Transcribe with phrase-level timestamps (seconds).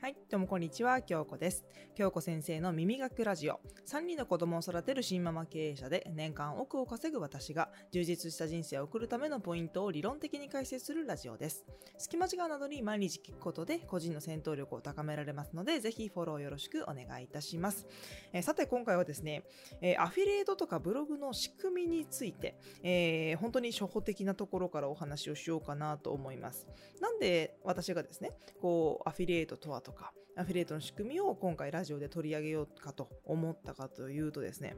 [0.00, 1.64] はい、どうもこんにちは、京子です。
[1.96, 3.58] 京子先生の耳学ラジオ。
[3.88, 11.64] 3人の子供を育てる新ママ経営者で年間億を稼ぐ私が充実した人生を送るためのポイントを理論的に解説するラジオです。
[11.98, 17.88] 隙間時間などに毎日聞くことで個人の戦闘力を高められますので、ぜひフォローよろしくお願いいたします。
[18.32, 19.42] えーさて今回はですね、
[19.80, 26.68] えーアフィリエイトとかブログの仕組みについて、えー本当に初歩的なところからお話をしようかなと思います。
[27.00, 34.76] なんで私がですね、こう、アフィリエイトとはとか、アフィリエイトの仕組みを今回ラジオで取り上げようかと思ったかというとですね、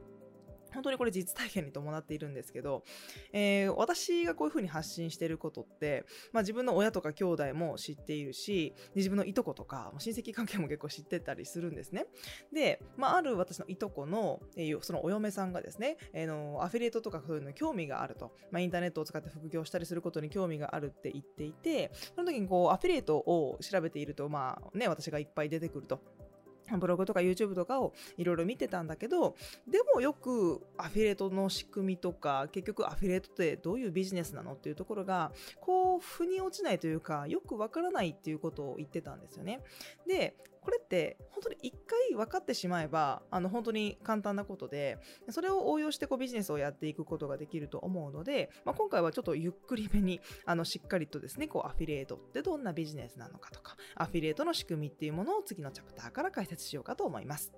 [0.73, 2.83] 本当にこれ実体験に伴っているんですけど、
[3.31, 12.05] えー私がこういう風に発信してることって、まあ自分の親とか兄弟も知っているし、自分のいとことか、親戚関係も結構知ってたりするんですね。
[12.51, 26.01] で、まあある私のいとこの、えーそのお嫁さんがですね、えーのアフィリエイトとかそういうの興味があると、まあインターネットを使って副業したりすることに興味があるって言っていて、その時にこうアフィリエイトを調べていると、まあね、私がいっぱい出てくると。
[26.77, 29.35] ブログとか YouTube とかをいろいろ見てたんだけど、
[29.67, 39.61] でもよくアフィリエイトの仕組みとか、結局アフィリエイトってどういうビジネスなのっていうところが、こう、腑に落ちないというか、よくわからないっていうことを言ってたんですよね。
[40.07, 44.97] で、これって本当に一回分かってしまえば、あの本当に簡単なことで、
[45.29, 57.51] それを応用してこうビジネスをやっていくことができると思うので、まあ、今回はちょっとゆっくりめに、あのしっかりとですね、こうアフィリエイトってどんなビジネスなのかとか、アフィリエイトの仕組みっていうものを次のチャプターから解説しようかと思います。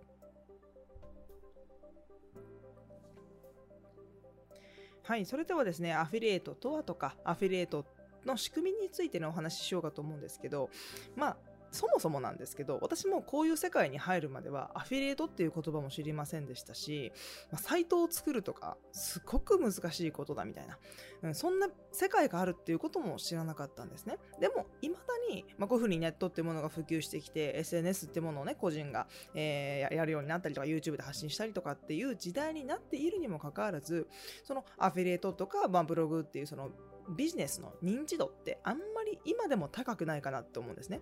[5.04, 7.86] はい、それではですね、アフィリエイトとはとか、アフィリエイト
[8.26, 10.72] の仕組みについてのお話ししようかと思うんですけど、
[11.16, 11.38] まあ、
[11.76, 17.12] そもそもなんですけど、私もこういう世界に入るまでは、アフィリエイトっていう言葉も知りませんでしたし、
[17.52, 20.80] まあサイトを作るとか、すごく難しいことだみたいな、
[21.24, 24.18] うんそんな世界があるっていうことも知らなかったんですね。
[24.40, 34.08] でも、未だに、まあ、こういうふうにネットっていうものが普及してきて、SNS っていうものをね、個人が、えーやるようになったりとか、YouTube で発信したりとかっていう時代になっているにもかかわらず、
[34.44, 36.72] そのアフィリエイトとか、まあ、ブログっていうその
[37.10, 41.02] ビジネスの認知度ってあんまり今でも高くないかなって思うんですね。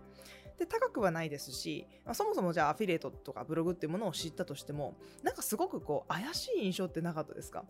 [0.58, 7.66] で、高くはないですし、まあそもそもじゃあアフィリエイトとかブログっていうものを知ったとしても、なんかすごくこう怪しい印象ってなかったですか？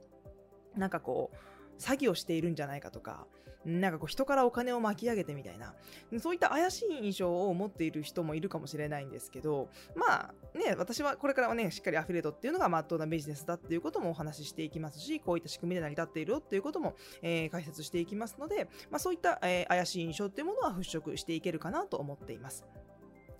[0.75, 3.25] なんかこう、詐欺をしているんじゃないかとか、
[3.65, 5.73] なんかこう人からお金を巻き上げてみたいな、
[6.19, 22.65] そういった怪しい印象を持っている人もいるかもしれないんですけど、まあね、私はこれからはね、しっかりアフィリエイトっていうのが真っ当なビジネスだっていうこともお話ししていきますし、こういった仕組みで成り立っているよっていうことも、えー解説していきますので、まあそういった、えー怪しい印象っていうものは払拭していけるかなと思っています。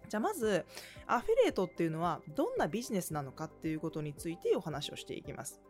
[0.10, 0.66] じゃあまず、
[1.08, 5.62] アフィリエイトっていうのはどんなビジネスなのかっていうことについてお話をしていきます。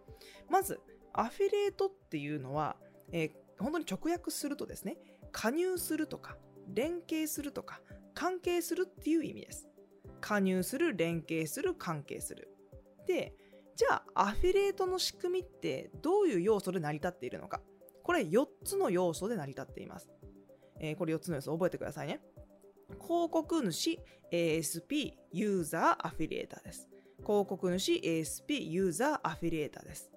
[0.50, 0.80] まず、
[1.14, 2.76] アフィリエイトっていうのは、
[3.12, 4.98] えー本当に直訳するとですね、
[5.32, 6.38] 加入するとか、
[6.74, 7.82] 連携するとか、
[8.14, 9.68] 関係するっていう意味です。
[10.22, 12.50] 加入する、連携する、関係する。
[13.08, 13.34] で、
[13.76, 17.62] じゃあ、アフィリエイトの仕組みってどういう要素で成り立っているのか。
[18.04, 20.10] これ4つの要素で成り立っています。
[20.80, 22.22] えーこれ4つの要素覚えてくださいね。
[23.00, 24.00] 広告主、
[24.32, 26.90] ASP、ユーザー、アフィリエイターです。
[27.20, 30.12] 広告主、ASP、ユーザー、アフィリエイターです。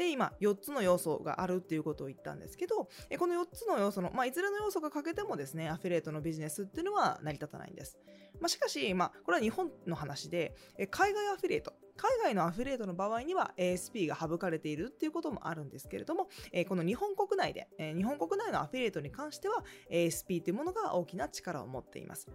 [0.00, 2.88] で、今、4つの要素があるっていうことを言ったんですけど、
[3.18, 7.98] この4つの要素の、まあ、いずれの要素が欠けてもですね、アフィリエイトのビジネスっていうのは成り立たないんです。
[8.40, 10.54] まあ、しかし、まあ、これは日本の話で、
[10.90, 22.26] 海外アフィリエイト、海外のアフィリエイトの場合には ASP が省かれているっていうこともあるんですけれども、えこの日本国内で、え日本国内のアフィリエイトに関しては ASP というものが大きな力を持っています。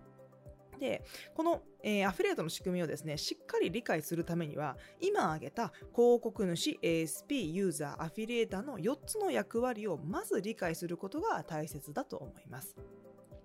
[0.79, 1.03] で、
[1.33, 12.75] この、えーアフィリエイトの仕組みをですね、しっかり理解するためには、今挙げた広告主、ASP、ユーザー、アフィリエイターの4つの役割をまず理解することが大切だと思います。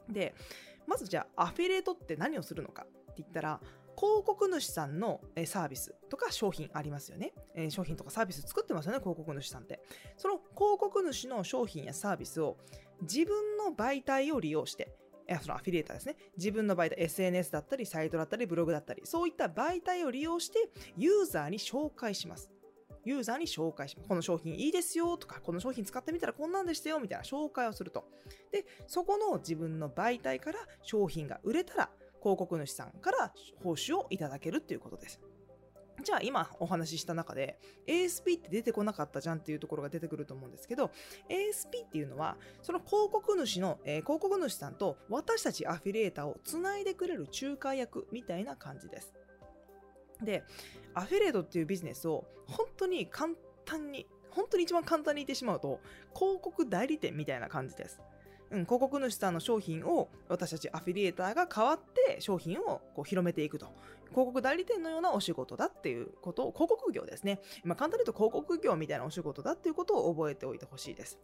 [0.08, 0.34] で、
[0.86, 3.60] まずじゃあ、アフィリエイトって何をするのかって言ったら、
[3.96, 7.34] 広告主さんのサービスとか商品ありますよね、
[7.68, 9.82] 商品とかサービス作ってますよね、広告主さんって。
[10.16, 12.56] その広告主の商品やサービスを
[13.02, 14.96] 自分の媒体を利用して、
[15.30, 16.16] いやそのアフィリエイターですね。
[16.36, 22.50] 自分の媒体、SNS だったり、サイトだったり、ブログだったり、そういった媒体を利用して、ユーザーに紹介します。
[23.04, 24.08] ユーザーに紹介します。
[24.08, 28.08] この商品いいですよとか、この商品使ってみたらこんなんでしたよみたいな紹介をすると。
[28.50, 31.90] で、そこの自分の媒体から商品が売れたら、
[32.20, 35.20] 広告主さんから報酬をいただけるっていうことです。
[36.02, 40.90] じゃあ今お話しした中で ASP って出てこなかったじゃんっていうところが出てくると思うんですけど
[41.28, 49.14] ASP っていうのはその広告主の、えー広告主さんと私たちアフィリエイターをつないでくれる仲介役みたいな感じです。
[50.22, 50.42] で、
[50.94, 53.32] アフィリエイトっていうビジネスを本当に簡
[53.64, 55.80] 単に、本当に一番簡単に言ってしまうと、
[56.14, 58.00] 広告代理店みたいな感じです。
[58.50, 63.66] うん、広告主さんの商品を私たちアフィリエーターが代わって商品をこう広めていくと。
[64.10, 67.40] 広告代理店のようなお仕事だっていうことを、広告業ですね。
[67.62, 71.20] まあ、簡単に言うと広告業みたいなお仕事だっていうことを覚えておいてほしいです。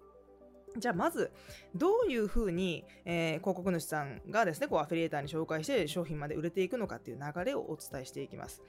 [0.78, 1.32] じゃあまず、
[1.74, 8.62] どういうふうに、えー、広告主さんがですね、こうアフィリエーターに紹介して商品まで売れていくのかっていう流れをお伝えしていきます。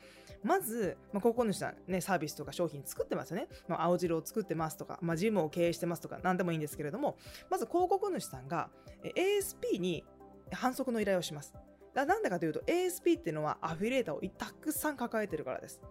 [0.43, 3.47] まず、まあ、広告主さん、ね、サービスとか商品作ってますよね。
[3.67, 7.17] まあ、青汁を作ってますとか、まあ、ジムを経営してますとか、なんでもいいんですけれども、
[7.49, 8.69] まず広告主さんが
[9.03, 10.03] ASP に
[10.51, 11.53] 反則の依頼をします。
[11.93, 15.81] なんでかというと ASP っていうのはアフィリエーターをたくさん抱えてるからです。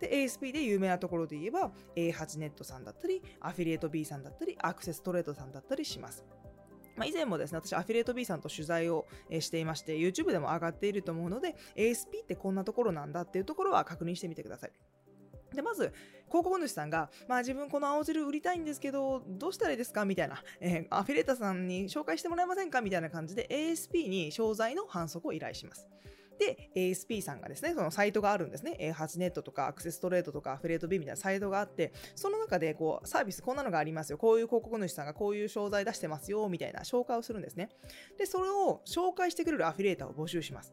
[0.00, 6.24] で、ASP で有名なところで言えば A8 ネットさんだったり、アフィリエイト B さんだったり、アクセストレードさんだったりします。
[6.96, 9.06] まあ、以前もですね、私、アフィリエイト B さんと取材を
[9.40, 14.72] していまして、YouTube でも上がっていると思うので、ASP ってこんなところなんだっていうところは確認してみてください。
[15.54, 15.92] で、まず、
[16.28, 25.86] 広告主さんが、まあ自分この青汁売りたいんですけど、どうしたらいいですかみたいな、えー、アフィリエーターさんに紹介してもらえませんかみたいな感じで ASP に商材の反則を依頼します。
[26.38, 28.94] で、ASP さんがですね、そのサイトがあるんですね。
[28.96, 34.18] 8ネットとかアクセストレートとかアフレート B みたいなサイトがあって、その中でこうサービスこんなのがありますよ。
[34.18, 37.70] こういう広告主さんがこういう商材出してますよ、みたいな紹介をするんですね。
[38.18, 40.72] で、それを紹介してくれるアフィリエーターを募集します。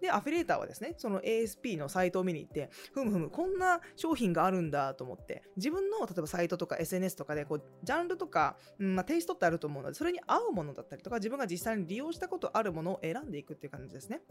[0.00, 14.22] で、アフィリエーターはですね、その ASP のサイトを見に行って、ふむふむ、こんな商品があるんだと思って、自分の例えばサイトとか SNS とかで、こう、ジャンルとか、うんまあ、テイストってあると思うので、それに合うものだったりとか、自分が実際に利用したことあるものを選んでいくっていう感じですね。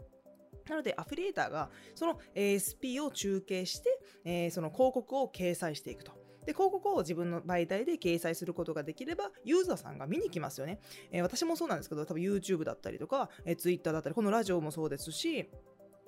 [0.70, 6.12] なので、アフィリエーターがその ASP を中継して、えー、その広告を掲載していくと。
[6.46, 10.80] で、広告を自分の媒体で掲載することができれば、ユーザーさんが見に来ますよね。
[11.10, 15.50] えー、私もそうなんですけど、多分 YouTube だったりとか、えー、Twitter だったり、このラジオもそうですし、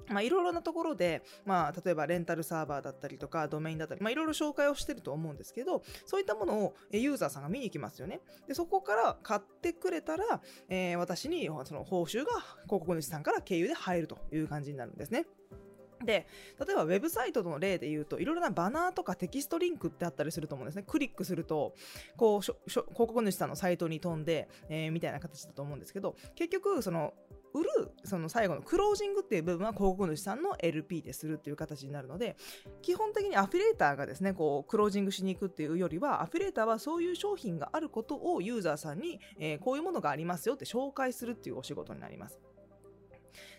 [0.08, 8.20] まあ、いろいろなところで、まあ、例えばレンタルサーバーだったりとか、ドメインだったり、まあ、いろいろ紹介をしてると思うんですけど、そういったものをユーザーさんが見に行きますよね。
[8.46, 12.32] で、そこから買ってくれたら、えー、私にその報酬が
[12.64, 15.26] 広告主さんから経由で入るという感じになるんですね。
[16.04, 16.26] で、
[16.58, 20.84] 例えばウェブサイトの例で言うと、いろいろなバナーとかテキストリンクってあったりすると思うんですね。
[20.86, 21.74] クリックすると、
[22.16, 27.14] こう、広告主さんのサイトに飛んで、えー、みたいな形だと思うんですけど、結局、その、
[27.54, 27.68] 売る
[28.04, 32.36] その最後のクロージングっていう部分は広告主さんの LP でするっていう形になるので
[32.82, 42.38] 基本的にアフィレーターがですねこうクロージングしに行くっていうよりはアフィレーターはそういう商品があることをユーザーさんに、えー、こういうものがありますよって紹介するっていうお仕事になります。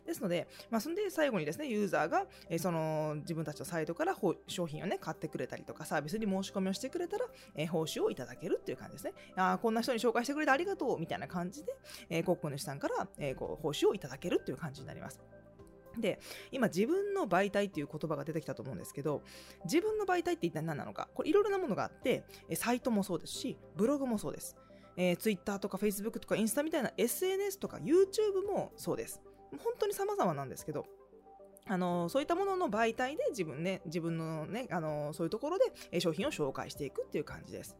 [0.05, 4.15] ですので、まあ、そんで最後にですね、ユーザーが、えー、その自分たちのサイトから
[4.47, 9.13] 商品をね、買ってくれたりとか、サービスに申し込みをしてくれたら、えー、報酬をいただけるっていう感じですね。
[9.35, 11.73] ああこんな人に紹介してくれてありがとうみたいな感じで、
[12.09, 15.21] えー、広告主さんから、えー、こう報酬をいただけるっていう感じになります。
[15.99, 16.19] で、
[16.51, 19.21] 今自分の媒体っていう言葉が出てきたと思うんですけど、
[19.65, 22.23] 自分の媒体って一体何なのか、これいろいろなものがあって、
[22.55, 24.55] サイトもそうですし、ブログもそうです。
[24.95, 29.21] えー、Twitter とか Facebook とかインスタみたいな SNS とか YouTube もそうです。
[29.63, 30.85] 本当に様々なんですけど、
[31.67, 35.57] あのそういったものの媒体で自分ね、自分のね、あのそういうところ
[35.91, 37.77] で商品を紹介していくっていう感じです。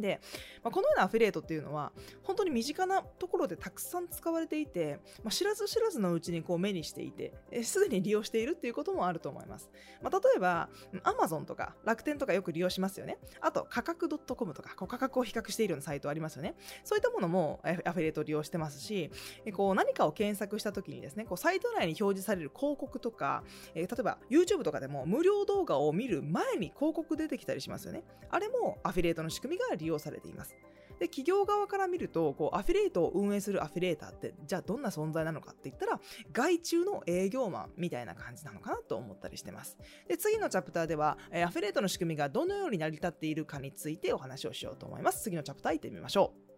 [0.00, 0.20] で、
[0.62, 1.92] まあ、このようなアフィリエイトっていうのは
[2.22, 7.32] 本当に身近なところでたくさん使われていて、まあ、知らず知らずのうちにこう目にしていて
[7.62, 9.70] すでに利用しているっていうこともあると思います、
[10.02, 10.68] まあ、例えば
[11.04, 13.18] Amazon とか楽天とかよく利用しますよね。
[13.40, 16.54] あと価格 .com とかこう価格を比較しているようなサイトありますよね。
[16.84, 19.10] そういったものもアフィリエイト利用してますし
[19.52, 23.42] こう何かを検索した時にですねこうサイト内に表示される広告とか、
[23.74, 28.04] え、例えば YouTube とかでも無料動画を見る前に広告出てきたりしますよね。
[28.30, 30.56] あれもアフィリエイトの仕組みが利用用されています。
[30.98, 35.98] で、企業側から見ると、こう、アフィリエイトを運営するアフィリエーターって、じゃあどんな存在なのかって言ったら、
[36.30, 39.78] 外注の営業マンみたいな感じなのかなと思ったりしてます。
[40.08, 45.22] で、次のチャプターでは、アフィリエイトの仕組みがどのように成り立っているかについてお話をしようと思います。
[45.22, 46.49] 次のチャプター行ってみましょう。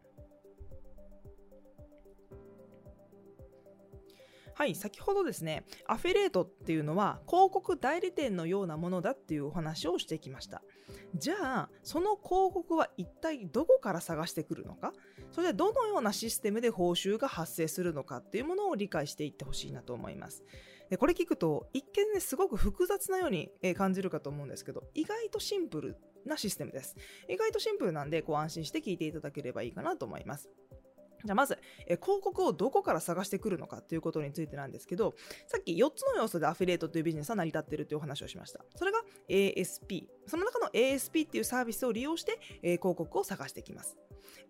[4.55, 10.63] はい、先ほどですね、アフィリエイトっていうのは広告代理店のようなものだっていうお話をしてきました。
[11.15, 14.93] じゃあ、その広告は一体どこから探してくるのか、
[15.31, 20.45] それでどのようなシステムで報酬が発生するのかっていうものを理解していってほしいなと思います。
[20.91, 26.95] でこれ聞くと、一見ね、すごく複雑なように感じるかと思うんですけど、意外とシンプルなシステムです。
[27.29, 30.51] 意外とシンプルなんで、こう安心して聞いていただければいいかなと思います。
[31.25, 35.15] じゃまず、え広告をどこから探してくるのかということについてなんですけど、
[35.47, 38.65] さっき4つの要素でアフィリエイトというビジネスは成り立っているというお話をしました。
[38.75, 40.07] それが ASP。
[40.27, 43.97] その中の ASP っていうサービスを利用して、え広告を探していきます。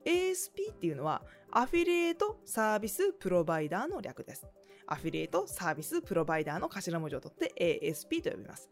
[0.05, 4.47] ASP っていうのはアフィリエイトサービスプロバイダーの略です。
[4.87, 8.69] アフィリエイトサービスプロバイダーの頭文字を取って ASP と呼びます。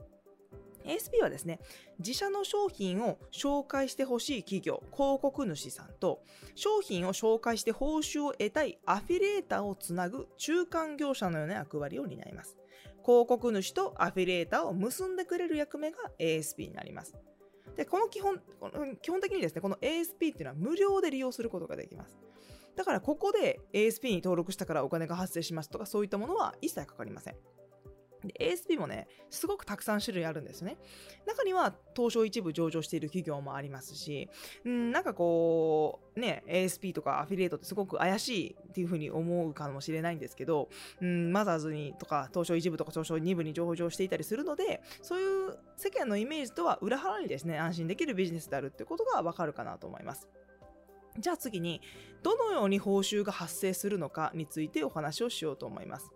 [0.84, 1.60] ASP はですね、
[1.98, 6.22] 自社の商品を紹介してほしい企業、広告主さんと、
[6.54, 12.56] 商品を紹介して報酬を得たいアフィリエーターをつなぐ中間業者のような役割を担います。
[13.04, 17.14] 広告主とアフィリエーターを結んでくれる役目が ASP になります。
[17.76, 22.18] で、この基本、この基本的にですね、この ASP っていうのは無料で利用することができます。
[22.76, 27.36] だからここで ASP に登録したからお金が発生しますとかそういったものは一切かかりません。
[28.28, 30.76] で ASP もね、すごくたくさん種類あるんですね。
[31.26, 34.28] 中には東証一部上場している企業もありますし、
[34.66, 40.68] んなんかこう、ね、ASP とかアフィリエイトってすごく怪しいっていうふうに思うかもしれないんですけど、
[41.02, 50.28] んマザーズにとか東証一部とか東証二部に上場していたりするので、そういう世間のイメージとは裏腹にですね、安心できるビジネスであるってことがわかるかなと思います。
[51.18, 51.80] じゃあ次に、
[52.22, 56.10] どのように報酬が発生するのかについてお話をしようと思います。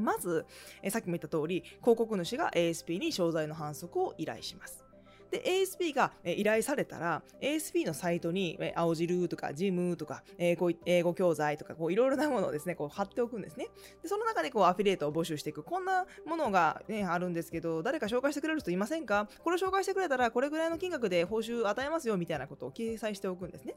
[0.00, 0.46] まず、
[0.82, 4.84] えさっきも言った通り、広告主が ASP に商材の反則を依頼します。
[5.28, 13.66] で、ASP が依頼されたら、ASP のサイトに、青汁とかジムとか、英語英語教材とか、こういろいろなものをですね、こう貼っておくんですね。
[14.02, 15.64] で、その中でこうアフィリエイトを募集していく。
[15.64, 19.28] こんなものがね、あるんですけど、誰か紹介してくれる人いませんか？
[19.42, 23.74] これを紹介してくれたら、これぐらいの金額で報酬与えますよ、みたいなことを掲載しておくんですね。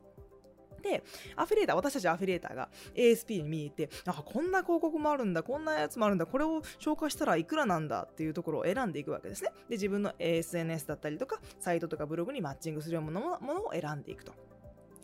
[0.82, 1.04] で、
[1.36, 9.52] アフィリエーター、私たちアフィリエーターが ASP に見に行って、あ、こんな広告もあるんだ、こんなやつもあるんだ、これを紹介したらいくらなんだっていうところを選んでいくわけですね。
[9.70, 14.34] で、自分の SNS だったりとか、サイトとかブログにマッチングするようなものものを選んでいくと。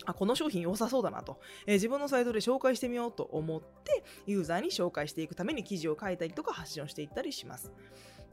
[0.06, 7.72] あ、この商品良さそうだなと、えー、自分のサイトで紹介してみようと思って、ユーザーに紹介していくために記事を書いたりとか発信をしていったりします。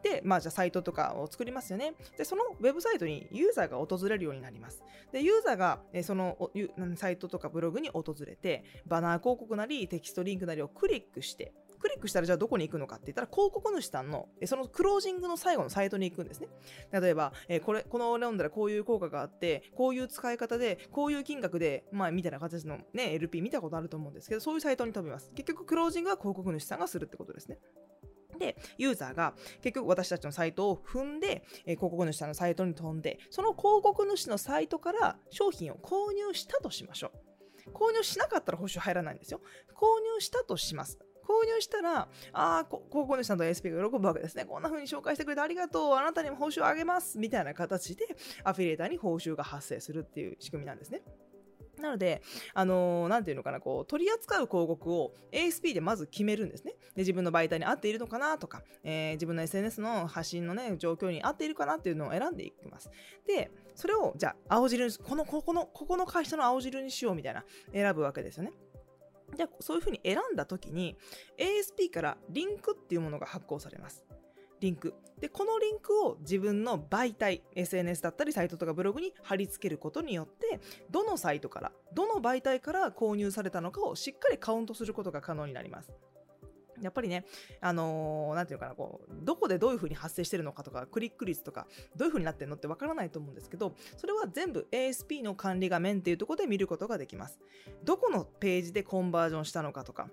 [0.04, 1.94] で、まあ、じゃあサイトとかを作りますよね。
[2.18, 4.84] で、そのウェブサイトにユーザーが訪れるようになります。
[5.12, 6.52] で、ユーザーがその
[6.96, 16.48] サイトとかブログに訪れて、バナー広告なりテキストリンクなりをクリックして、クリックしたらじゃあどこに行くのかって言ったら広告主さんのそのクロージングの最後のサイトに行くんですね。
[16.92, 25.30] 例えば、えこれ、この読んだらこういう効果があって、こういう使い方で、こういう金額で、まあみたいな形のね、LP 見たことあると思うんですけど、そういうサイトに飛びます。
[25.36, 27.60] 結局クロージングは広告主さんがするってことですね。
[28.38, 37.12] で、ユーザーが結局私たちのサイトを踏んで、えー、広告主さんのサイトに飛んで、その広告主のサイトから商品を購入したとしましょ
[37.68, 37.72] う。
[37.72, 39.42] 購入しなかったら報酬入らないんですよ。
[39.76, 41.00] 購入したとします。
[41.24, 44.46] 購入したら、ああ、広告主さんと ASP が喜ぶわけですね。
[44.46, 45.94] こんな風に紹介してくれてありがとう。
[45.94, 47.18] あなたにも報酬をあげます。
[47.18, 48.06] みたいな形で、
[48.44, 51.02] アフィリエーターに報酬が発生するっていう仕組みなんですね。
[51.80, 52.22] なので、
[52.54, 56.74] あのー、なんていうのかな、こう、取り扱う広告を ASP でまず決めるんですね。
[56.96, 62.90] で、自分の媒体に合っているのかなとか、えー、自分の SNS の発信のね、状況に合っているかなっていうのを選んでいきます。
[63.26, 68.52] で、それを、じゃあ、青汁に、この、ここの、ここの会社の青汁にしようみたいな、選ぶわけですよね。
[69.36, 70.96] じゃあ、そういうふうに選んだときに、
[71.38, 74.06] ASP からリンクっていうものが発行されます。
[74.64, 74.94] リンク。
[75.20, 85.92] で、このリンクを自分の媒体、SNS だったりサイトとかブログに貼り付けることによって、どのサイトから、どの媒体から購入されたのかをしっかりカウントすることが可能になります。
[86.82, 87.26] やっぱりね、
[87.62, 97.40] あのー、なんていうかな、こう、どこでどういう風に発生してるのかとか、クリック率とか、どういう風になってるのってわからないと思うんですけど、それは全部 ASP の管理画面っていうところで見ることができます。
[97.84, 100.10] どこのページでコンバージョンしたのかとか、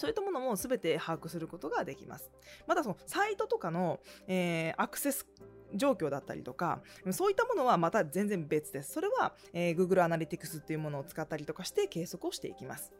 [0.00, 2.30] そういったものも全て把握することができます。
[2.66, 5.26] またそのサイトとかの、えー、アクセス
[5.74, 6.80] 状況だったりとか、
[7.10, 8.92] そういったものはまた全然別です。
[8.92, 12.94] それは、えー、Google Analytics っていうものを使ったりとかして計測をしていきます。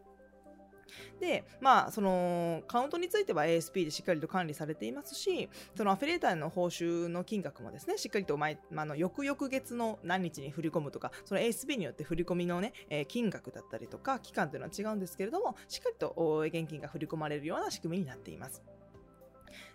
[1.21, 18.63] で、まあ、その、カウントについては ASP でしっかりと管理されていますし、そのアフィリエーターの報酬の金額もですね、しっかりと毎、まあの、翌々月の何日に振り込むとか、その ASP によって振り込みのね、え、金額だったりとか、期間というのは違うんですけれども、しっかりと現金が振り込まれるような仕組みになっています。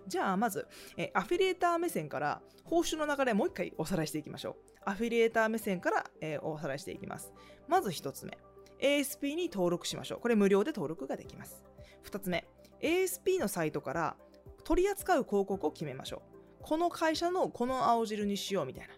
[0.08, 4.56] じゃあ、まず、えアフィリエーター目線から報酬の流れもう一回おさらいしていきましょう。
[4.84, 7.32] アフィリエーター目線から、え、おさらいしていきます。
[7.68, 8.36] まず一つ目。
[8.80, 10.20] ASP に登録しましょう。
[10.20, 11.62] これ無料で登録ができます。
[12.04, 12.46] 2つ目、
[12.80, 14.16] ASP のサイトから
[14.64, 16.22] 取り扱う広告を決めましょ
[16.60, 16.62] う。
[16.62, 18.94] この会社のこの青汁にしようみたいな。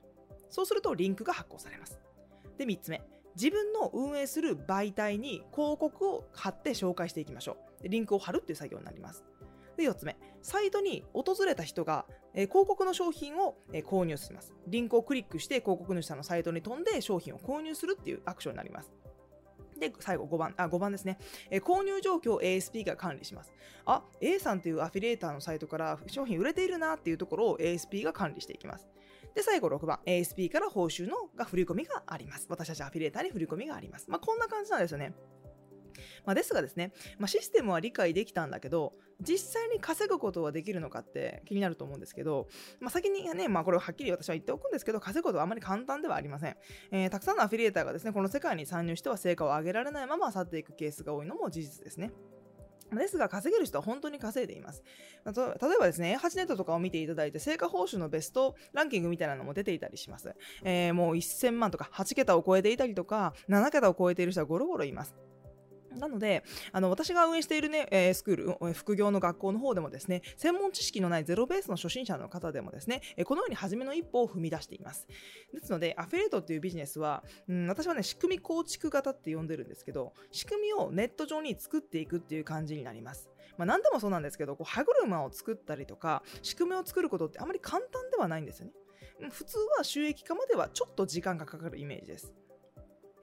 [0.49, 2.01] そうするとリンクが発行されます。
[2.57, 3.03] で、3つ目、
[3.37, 7.83] 自分の運営する媒体に広告を貼って紹介していきましょう。
[7.83, 9.25] でリンクを貼るっていう作業になります。
[9.77, 12.05] で、4つ目、サイトに訪れた人が、
[12.35, 14.55] え、広告の商品を、え、購入します。
[14.67, 18.93] リンクをクリックして広告主さんのサイトに飛んで商品を購入するっていうアクションになります。
[19.79, 21.19] で、最後5番、あ、5番ですね。
[21.51, 23.53] えー、購入状況を ASP が管理します。
[23.85, 28.89] あ、A さんというアフィリエーターのサイトから商品売れているなっていうところを ASP が管理していきます。
[29.35, 32.47] で、最後6番、ASP から報酬のが振り込みがあります。
[32.49, 34.11] 私たちアフィリエーターに振り込みがあります。
[34.11, 35.15] まあ、こんな感じなんですよね。
[36.25, 42.47] まあ、ですがですね、まあ、システムは理解できたんだけど、実際に稼ぐことはできるのかって気になると思うんですけど、
[42.81, 46.57] まあ、先にね、まあ、これをはっきり私は言っておくんですけど、稼ぐことはあまり簡単ではありません。
[46.93, 52.13] えー、たくさんのアフィリエーターがですね、この世界に参入しては成果を上げられないまま去っていくケースが多いのも事実ですね。
[52.97, 54.83] ですが、稼げる人は本当に稼いでいます。
[55.27, 60.35] 例えばですね、A8 ネットとかを見ていただいて、成果報酬のベストランキングみたいなのも出ていたりします。
[60.65, 65.15] えー、もう1000万とか8桁を超えていたりとか、7桁を超えている人はゴロゴロいます。
[65.99, 75.07] なので、あの私が運営しているね、え、スクール、副業の学校の方でもですね、専門知識のないゼロベースの初心者の方でもですね、このように初めの一歩を踏み出しています。
[75.53, 83.31] ですので、アフィリエイトっていうビジネスは、うん、私はね、仕組み構築型って呼んでるんですけど、仕組みをネット上に作っていくっていう感じになります。
[83.57, 88.73] まあ、何でもそうなんですけど、こう歯車を作ったりとか、仕組みを作ることってあまり簡単ではないんですよね。
[89.31, 92.33] 普通は収益化まではちょっと時間がかかるイメージです。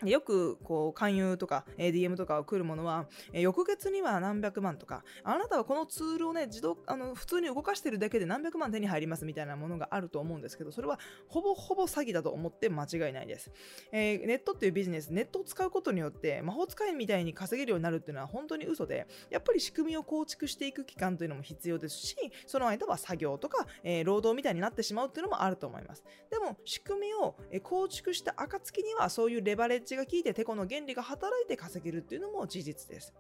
[0.04, 13.52] よくこう勧誘とか DM とかを来るものは、翌月には何百万とか、あなたはこのツールをね、自動、あの、普通に動かしてるだけで何百万手に入りますみたいなものがあると思うんですけど、それはほぼほぼ詐欺だと思って間違いないです。
[13.92, 22.16] えー、ネットっていうビジネス、ネットを使うことによって魔法使いみたいに稼げるようになるっていうのは本当に嘘で、やっぱり仕組みを構築していく期間というのも必要ですし、
[22.48, 26.04] その間は作業とか、えー、労働みたいになってしまうっていうのもあると思います。
[26.30, 33.14] でも、仕組みを構築した暁にはそういうレバレッジが効いて、てこの原理が働いて稼げるっていうのも事実です。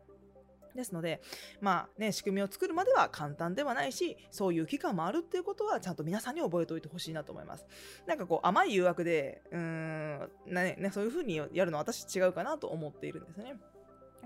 [0.76, 1.22] ですので、
[1.62, 7.66] まあね、仕組みを作るまでは簡単ではないし、そういう期間もあるっていうことは、ちゃんと皆さんに覚えておいてほしいなと思います。
[8.06, 13.56] なんかこう、甘い誘惑で、うーん、ね、ねそういうふうにやるのは私違うかなと思っているんですね。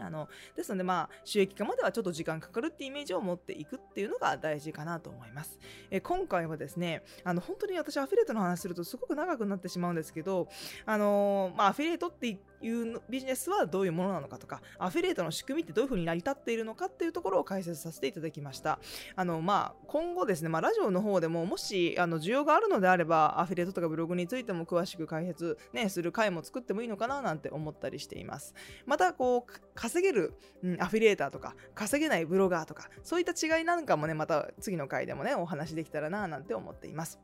[0.01, 5.60] あのですので、まあ、収益化まではちょっと時間かかるってイメージを持っていくっていうのが大事かなと思います。
[5.91, 10.48] え今回はですね、あの本当に私アフィリエイトの話するとすごく長くなってしまうんですけど、
[10.86, 18.80] あのまあ、アフィリエイトっていうビジネスはどういうものなのかとか、アフィリエイトの仕組みってどういうふうに成り立っているのかっていうところを解説させていただきました。
[19.16, 28.54] あの、まあ、今後ですね、まあ、ラジオの方でももし、あの、需要があるのであれば、アフィリエイトとかブログについても詳しく解説、ね、する回も作ってもいいのかななんて思ったりしています。
[28.86, 37.19] また、こう、稼げる、うん、アフィリエイターとか、稼げないブロガーとか、そういった違いなんかもね、また次の回でもね、お話できたらななんて思っています。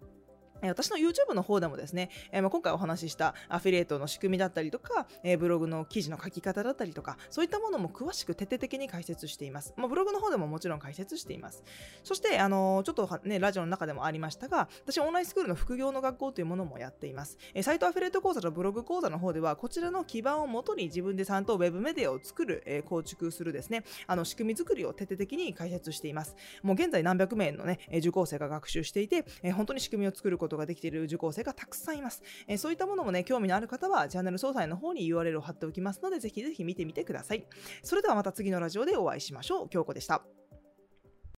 [0.62, 9.74] 私の YouTube の方でもですね、えー、ま今回お話ししたアフィリエイトの仕組みだったりとか、えー、ブログの記事の書き方だったりとか、そういったものも詳しく徹底的に解説しています。
[9.78, 11.64] まあ、ブログの方でももちろん解説しています。
[12.04, 17.38] そして、あのー、ちょっとね、ラジオの中でもありましたが、私オンラインスクールの副業の学校というものもやっています。
[17.54, 26.36] え、サイトアフィリエイト講座とブログ講座の方では、こちらの基盤をもとに自分でちゃんとウェブメディアを作る、え、構築するですね、あの仕組み作りを徹底的に解説しています。
[26.64, 32.22] もう現在何百名のね、受講生が学習していて、え、本当に仕組みを作ることことができている受講生がたくさんいます。
[32.48, 37.46] えー、そういったものもね、興味のある方は、チャンネル詳細の方に URL を貼っておきますので、ぜひぜひ見てみてください。
[37.84, 39.70] それではまた次のラジオでお会いしましょう。
[39.70, 40.45] 京子でした。